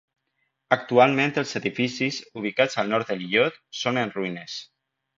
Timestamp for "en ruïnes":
4.07-4.61